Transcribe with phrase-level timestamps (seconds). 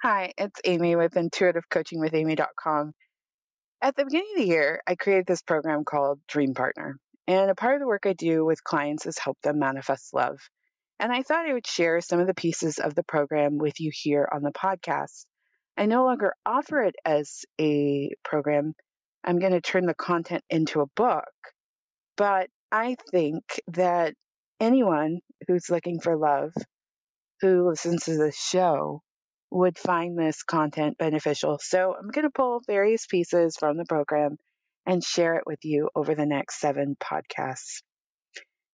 [0.00, 2.92] Hi, it's Amy with intuitivecoachingwithamy.com.
[3.82, 7.00] At the beginning of the year, I created this program called Dream Partner.
[7.26, 10.38] And a part of the work I do with clients is help them manifest love.
[11.00, 13.90] And I thought I would share some of the pieces of the program with you
[13.92, 15.26] here on the podcast.
[15.76, 18.74] I no longer offer it as a program.
[19.24, 21.24] I'm going to turn the content into a book.
[22.16, 24.14] But I think that
[24.60, 25.18] anyone
[25.48, 26.52] who's looking for love,
[27.40, 29.02] who listens to this show,
[29.50, 31.58] would find this content beneficial.
[31.62, 34.36] So I'm going to pull various pieces from the program
[34.86, 37.82] and share it with you over the next seven podcasts.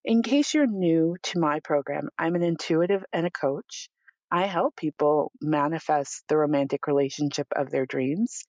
[0.05, 3.89] In case you're new to my program, I'm an intuitive and a coach.
[4.31, 8.45] I help people manifest the romantic relationship of their dreams.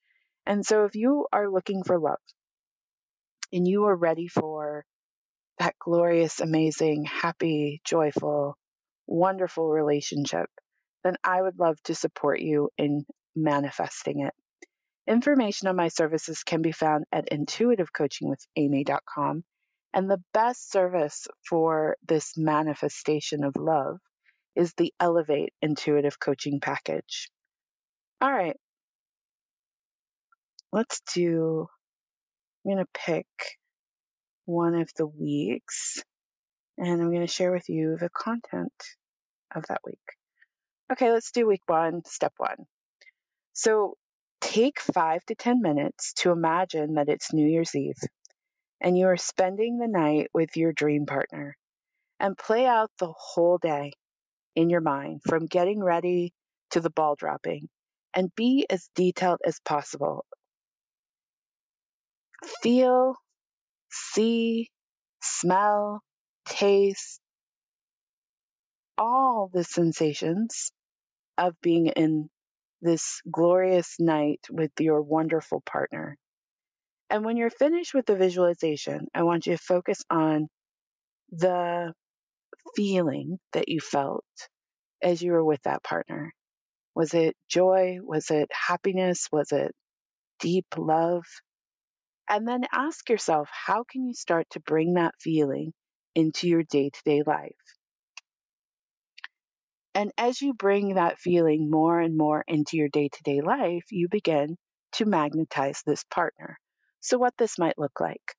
[0.46, 2.20] And so if you are looking for love
[3.54, 4.84] and you are ready for
[5.60, 8.58] that glorious, amazing, happy, joyful,
[9.08, 10.50] wonderful relationship,
[11.06, 13.06] then I would love to support you in
[13.36, 14.34] manifesting it.
[15.08, 19.44] Information on my services can be found at intuitivecoachingwithamy.com.
[19.94, 24.00] And the best service for this manifestation of love
[24.56, 27.30] is the Elevate Intuitive Coaching Package.
[28.20, 28.58] All right.
[30.72, 31.68] Let's do,
[32.66, 33.28] I'm going to pick
[34.46, 36.02] one of the weeks
[36.80, 38.74] and I'm going to share with you the content
[39.56, 40.00] of that week.
[40.92, 42.68] Okay, let's do week one, step one.
[43.54, 43.96] So
[44.42, 47.98] take five to 10 minutes to imagine that it's New Year's Eve
[48.82, 51.56] and you are spending the night with your dream partner
[52.20, 53.94] and play out the whole day
[54.56, 56.34] in your mind from getting ready
[56.72, 57.68] to the ball dropping
[58.14, 60.26] and be as detailed as possible.
[62.62, 63.16] Feel,
[63.90, 64.70] see,
[65.22, 66.02] smell,
[66.46, 67.20] taste,
[68.98, 70.72] all the sensations
[71.38, 72.30] of being in
[72.82, 76.18] this glorious night with your wonderful partner.
[77.10, 80.48] And when you're finished with the visualization, I want you to focus on
[81.32, 81.94] the
[82.76, 84.26] feeling that you felt
[85.02, 86.34] as you were with that partner.
[86.96, 87.98] Was it joy?
[88.02, 89.28] Was it happiness?
[89.32, 89.72] Was it
[90.40, 91.24] deep love?
[92.30, 95.74] And then ask yourself, how can you start to bring that feeling
[96.16, 97.52] into your day to day life?
[99.96, 103.86] And as you bring that feeling more and more into your day to day life,
[103.92, 104.58] you begin
[104.94, 106.60] to magnetize this partner.
[107.00, 108.36] So, what this might look like.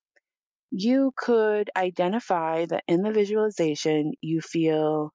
[0.71, 5.11] You could identify that in the visualization, you feel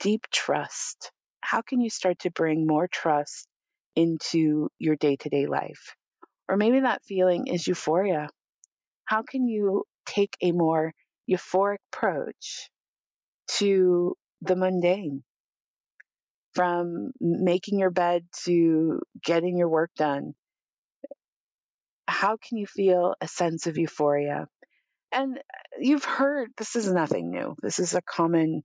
[0.00, 1.12] deep trust.
[1.40, 3.46] How can you start to bring more trust
[3.94, 5.94] into your day to day life?
[6.48, 8.28] Or maybe that feeling is euphoria.
[9.04, 10.92] How can you take a more
[11.30, 12.70] euphoric approach
[13.58, 15.22] to the mundane,
[16.54, 20.34] from making your bed to getting your work done.
[22.06, 24.46] How can you feel a sense of euphoria?
[25.12, 25.40] And
[25.78, 27.56] you've heard this is nothing new.
[27.62, 28.62] This is a common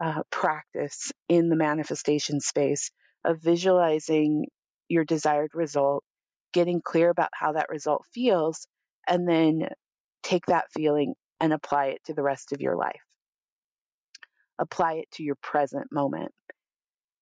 [0.00, 2.90] uh, practice in the manifestation space
[3.24, 4.46] of visualizing
[4.88, 6.04] your desired result,
[6.52, 8.66] getting clear about how that result feels,
[9.06, 9.68] and then
[10.22, 13.07] take that feeling and apply it to the rest of your life
[14.58, 16.32] apply it to your present moment.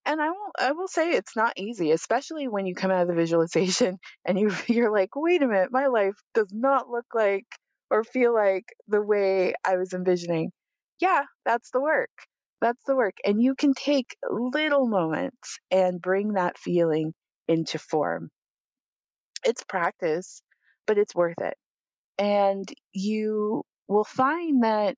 [0.07, 3.09] And I will I will say it's not easy, especially when you come out of
[3.09, 7.47] the visualization and you you're like, wait a minute, my life does not look like
[7.91, 10.53] or feel like the way I was envisioning.
[11.01, 12.11] Yeah, that's the work.
[12.61, 13.17] That's the work.
[13.25, 17.13] And you can take little moments and bring that feeling
[17.49, 18.31] into form.
[19.45, 20.43] It's practice,
[20.87, 21.57] but it's worth it.
[22.19, 24.97] And you will find that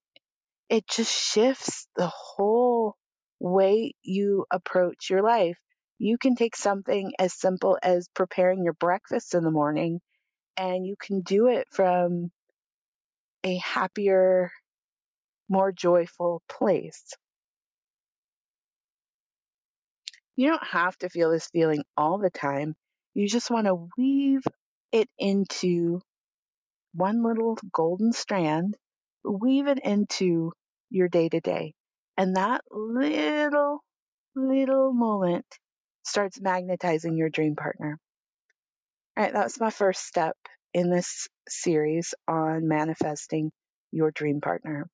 [0.69, 2.97] it just shifts the whole
[3.41, 5.59] way you approach your life.
[5.99, 10.01] You can take something as simple as preparing your breakfast in the morning
[10.57, 12.31] and you can do it from
[13.45, 14.51] a happier,
[15.49, 17.15] more joyful place.
[20.37, 22.75] You don't have to feel this feeling all the time.
[23.15, 24.43] You just want to weave
[24.93, 26.01] it into
[26.95, 28.77] one little golden strand,
[29.25, 30.53] weave it into
[30.91, 31.75] your day to day.
[32.17, 33.83] And that little,
[34.35, 35.47] little moment
[36.03, 37.99] starts magnetizing your dream partner.
[39.17, 40.37] All right, that's my first step
[40.75, 43.51] in this series on manifesting
[43.91, 44.89] your dream partner.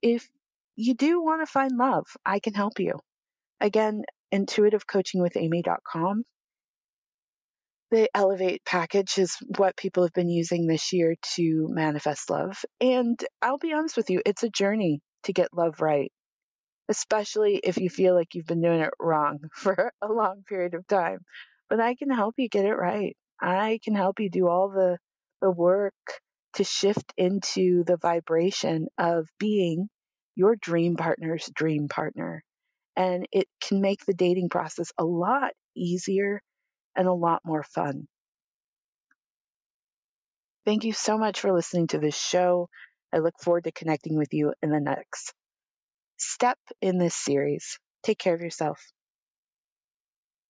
[0.00, 0.28] If
[0.76, 2.98] you do want to find love, I can help you.
[3.60, 4.02] Again,
[4.34, 6.24] intuitivecoachingwithamy.com.
[7.90, 12.64] The Elevate package is what people have been using this year to manifest love.
[12.80, 16.12] And I'll be honest with you, it's a journey to get love right.
[16.88, 20.86] especially if you feel like you've been doing it wrong for a long period of
[20.86, 21.18] time.
[21.68, 23.16] But I can help you get it right.
[23.40, 24.98] I can help you do all the,
[25.40, 25.94] the work
[26.54, 29.88] to shift into the vibration of being
[30.36, 32.42] your dream partner's dream partner.
[32.96, 36.42] And it can make the dating process a lot easier
[36.96, 38.08] and a lot more fun.
[40.64, 42.68] Thank you so much for listening to this show.
[43.12, 45.34] I look forward to connecting with you in the next
[46.18, 47.78] step in this series.
[48.02, 48.80] Take care of yourself.